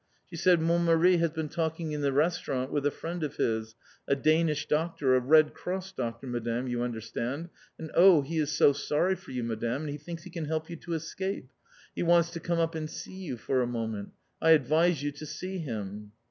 She 0.25 0.35
said: 0.35 0.63
"Mon 0.63 0.83
Mari 0.85 1.17
has 1.17 1.29
been 1.29 1.47
talking 1.47 1.91
in 1.91 2.01
the 2.01 2.11
restaurant 2.11 2.71
with 2.71 2.87
a 2.87 2.89
friend 2.89 3.21
of 3.21 3.35
his, 3.35 3.75
a 4.07 4.15
Danish 4.15 4.67
Doctor, 4.67 5.15
a 5.15 5.19
Red 5.19 5.53
Cross 5.53 5.91
Doctor, 5.91 6.25
Madame, 6.25 6.67
you 6.67 6.81
understand, 6.81 7.49
and 7.77 7.91
oh, 7.93 8.23
he 8.23 8.39
is 8.39 8.51
so 8.51 8.73
sorry 8.73 9.15
for 9.15 9.29
you, 9.29 9.43
Madame, 9.43 9.81
and 9.83 9.91
he 9.91 9.99
thinks 9.99 10.23
he 10.23 10.31
can 10.31 10.45
help 10.45 10.71
you 10.71 10.75
to 10.75 10.93
escape! 10.93 11.51
He 11.93 12.01
wants 12.01 12.31
to 12.31 12.39
come 12.39 12.57
up 12.57 12.73
and 12.73 12.89
see 12.89 13.13
you 13.13 13.37
for 13.37 13.61
a 13.61 13.67
moment. 13.67 14.09
I 14.41 14.53
advise 14.57 15.03
you 15.03 15.11
to 15.11 15.25
see 15.27 15.59
him." 15.59 16.13